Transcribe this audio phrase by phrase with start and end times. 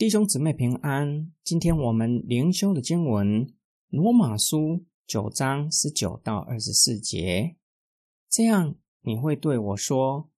[0.00, 1.30] 弟兄姊妹平安。
[1.44, 3.44] 今天我们灵修的经文
[3.90, 4.56] 《罗马书》
[5.06, 7.56] 九章十九到二十四节。
[8.26, 10.30] 这样你会对我说：“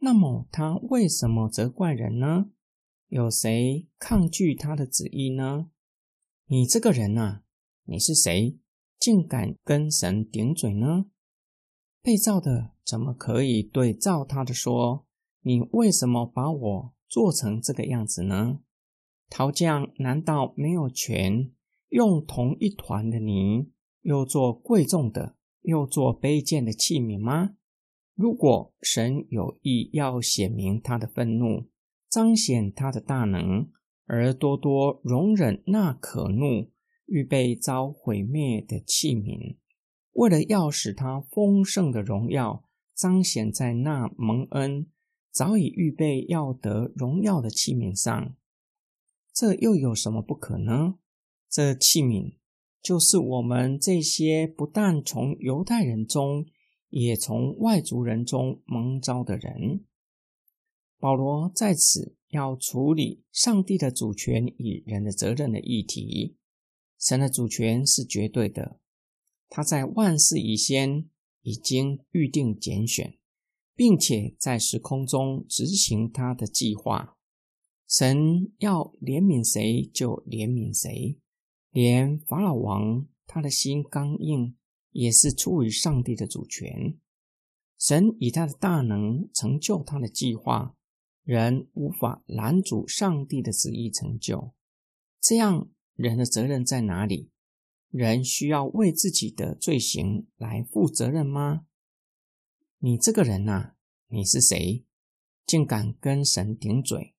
[0.00, 2.46] 那么他为什么责怪人呢？
[3.08, 5.68] 有谁抗拒他的旨意呢？”
[6.48, 7.42] 你这个人呐，
[7.84, 8.56] 你是谁，
[8.98, 11.04] 竟敢跟神顶嘴呢？
[12.00, 15.04] 被造的怎么可以对造他的说
[15.44, 18.60] ：“你为什么把我做成这个样子呢？”
[19.30, 21.52] 陶匠难道没有权
[21.88, 23.70] 用同一团的泥，
[24.02, 27.54] 又做贵重的，又做卑贱的器皿吗？
[28.16, 31.68] 如果神有意要显明他的愤怒，
[32.10, 33.70] 彰显他的大能，
[34.04, 36.70] 而多多容忍那可怒、
[37.06, 39.56] 预备遭毁灭的器皿，
[40.12, 44.88] 为了要使他丰盛的荣耀彰显在那蒙恩
[45.30, 48.34] 早已预备要得荣耀的器皿上。
[49.40, 50.96] 这又有什么不可呢？
[51.48, 52.34] 这器皿
[52.82, 56.44] 就是我们这些不但从犹太人中，
[56.90, 59.86] 也从外族人中蒙召的人。
[60.98, 66.36] 保罗在此要处理上帝的主权与人的责任的议题。
[66.98, 68.78] 神的主权是绝对的，
[69.48, 71.08] 他在万事以先
[71.40, 73.18] 已经预定拣选，
[73.74, 77.16] 并且在时空中执行他的计划。
[77.90, 81.18] 神要怜悯谁就怜悯谁，
[81.72, 84.56] 连法老王他的心刚硬，
[84.92, 86.96] 也是出于上帝的主权。
[87.76, 90.76] 神以他的大能成就他的计划，
[91.24, 94.54] 人无法拦阻上帝的旨意成就。
[95.20, 97.32] 这样，人的责任在哪里？
[97.88, 101.66] 人需要为自己的罪行来负责任吗？
[102.78, 103.72] 你这个人呐，
[104.06, 104.84] 你是谁，
[105.44, 107.16] 竟敢跟神顶嘴？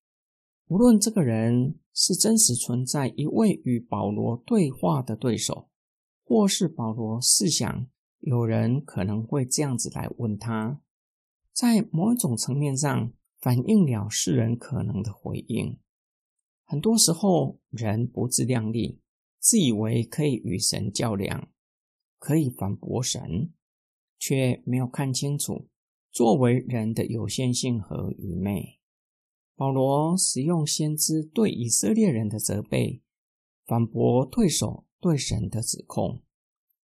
[0.72, 5.67] 无论这个人是真实存在一位与保罗对话的对手，
[6.23, 7.88] 或是保罗试想
[8.22, 10.81] 有人可能会这样子来问他，
[11.51, 15.78] 在某一种层面上反映了世人可能的回应。
[16.63, 19.01] 很多时候，人不自量力，
[19.40, 21.50] 自以为可以与神较量，
[22.18, 23.51] 可以反驳神，
[24.18, 25.68] 却没有看清楚
[26.13, 28.78] 作为人的有限性和愚昧。
[29.56, 33.01] 保罗使用先知对以色列人的责备，
[33.66, 36.22] 反驳对手对神的指控。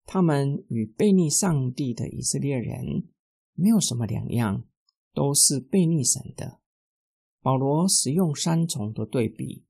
[0.05, 3.09] 他们与背逆上帝的以色列人
[3.55, 4.65] 没有什么两样，
[5.12, 6.61] 都是背逆神的。
[7.41, 9.65] 保罗使用三重的对比：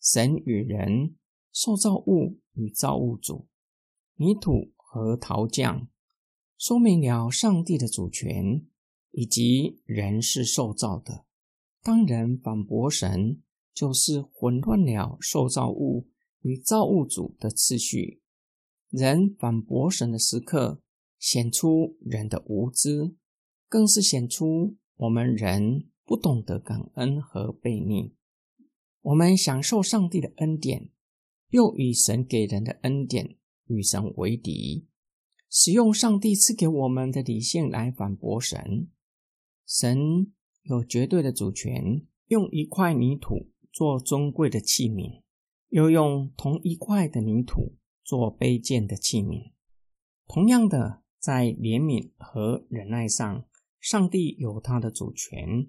[0.00, 1.16] 神与人、
[1.52, 3.48] 受造物与造物主、
[4.16, 5.88] 泥土和陶匠，
[6.56, 8.64] 说明了上帝的主权
[9.10, 11.24] 以及人是受造的。
[11.84, 13.42] 当人反驳神，
[13.74, 16.08] 就是混乱了受造物
[16.40, 18.22] 与造物主的次序。
[18.88, 20.80] 人反驳神的时刻，
[21.18, 23.14] 显出人的无知，
[23.68, 28.14] 更是显出我们人不懂得感恩和悖逆。
[29.02, 30.88] 我们享受上帝的恩典，
[31.50, 33.36] 又与神给人的恩典
[33.66, 34.86] 与神为敌，
[35.50, 38.88] 使用上帝赐给我们的理性来反驳神。
[39.66, 40.32] 神。
[40.64, 45.20] 有绝对的主权，用一块泥土做尊贵的器皿，
[45.68, 49.52] 又用同一块的泥土做卑贱的器皿。
[50.26, 53.44] 同样的，在怜悯和忍耐上，
[53.78, 55.68] 上帝有他的主权。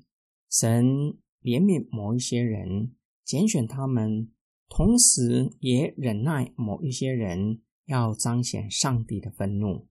[0.50, 2.96] 神怜悯某一些人，
[3.26, 4.32] 拣选他们，
[4.70, 9.90] 同时也忍耐某一些人，要彰显上帝的愤怒。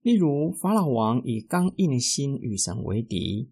[0.00, 3.50] 例如，法老王以刚硬的心与神为敌。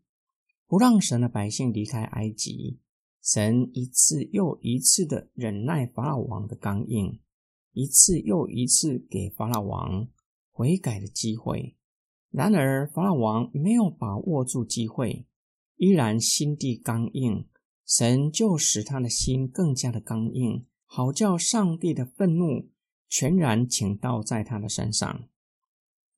[0.71, 2.79] 不让神的百姓离开埃及，
[3.21, 7.19] 神一次又一次的忍耐法老王的刚硬，
[7.73, 10.07] 一次又一次给法老王
[10.53, 11.77] 悔改的机会。
[12.31, 15.27] 然而法老王没有把握住机会，
[15.75, 17.49] 依然心地刚硬，
[17.85, 22.71] 神就使他的心更加的刚硬，好叫上帝的愤怒
[23.09, 25.25] 全然倾倒在他的身上。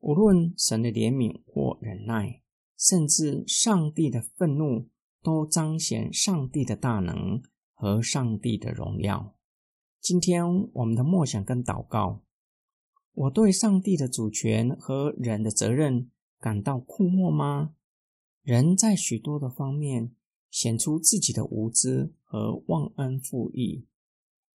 [0.01, 2.42] 无论神的怜悯或忍耐。
[2.83, 4.89] 甚至上帝的愤怒
[5.23, 7.41] 都彰显上帝的大能
[7.73, 9.37] 和上帝的荣耀。
[10.01, 12.25] 今天我们的默想跟祷告，
[13.13, 17.77] 我对上帝的主权和人的责任感到困惑吗？
[18.43, 20.17] 人在许多的方面
[20.51, 23.87] 显出自己的无知和忘恩负义。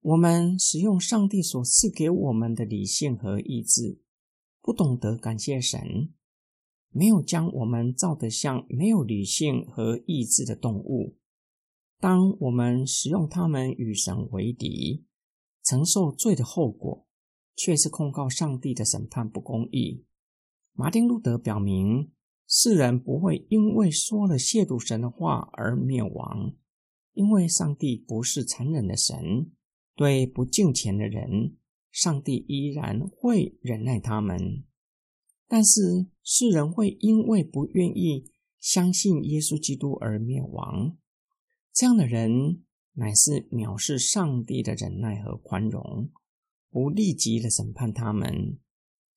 [0.01, 4.01] 我们使用上帝所赐给我们的理性和意志，
[4.61, 6.13] 不懂得感谢神。
[6.91, 11.17] 没有将我们造得像没有理性和意志的动物，
[11.99, 15.05] 当我们使用他们与神为敌，
[15.63, 17.07] 承受罪的后果，
[17.55, 20.05] 却是控告上帝的审判不公义。
[20.73, 22.11] 马丁路德表明，
[22.47, 26.53] 世人不会因为说了亵渎神的话而灭亡，
[27.13, 29.51] 因为上帝不是残忍的神，
[29.95, 31.57] 对不敬虔的人，
[31.91, 34.63] 上帝依然会忍耐他们。
[35.47, 40.97] 但是世人会因为不愿意相信耶稣基督而灭亡。
[41.73, 42.63] 这样的人
[42.93, 46.09] 乃是藐视上帝的忍耐和宽容，
[46.69, 48.59] 不立即的审判他们，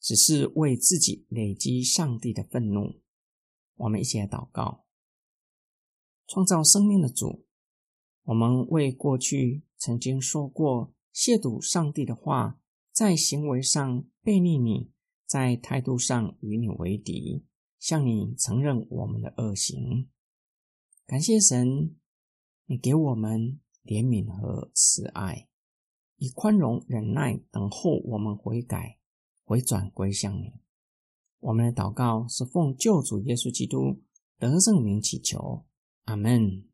[0.01, 3.01] 只是为自己累积上帝的愤怒。
[3.77, 4.85] 我们一起来祷告：
[6.27, 7.47] 创造生命的主，
[8.25, 12.61] 我们为过去曾经说过亵渎上帝的话，
[12.93, 14.91] 在行为上背逆你，
[15.31, 17.45] 在态度上与你为敌，
[17.79, 20.09] 向你承认我们的恶行。
[21.07, 21.95] 感谢神。
[22.67, 25.47] 你给我们怜悯和慈爱，
[26.17, 28.99] 以宽容忍耐等候我们悔改、
[29.45, 30.53] 回转归向你。
[31.39, 34.03] 我们的祷告是奉救主耶稣基督
[34.37, 35.65] 得胜名祈求，
[36.07, 36.70] 阿门。